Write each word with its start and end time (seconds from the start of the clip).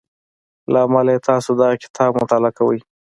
له 0.71 0.79
امله 0.87 1.11
یې 1.15 1.23
تاسې 1.27 1.49
دغه 1.59 1.75
کتاب 1.83 2.11
مطالعه 2.21 2.55
کوئ 2.57 2.79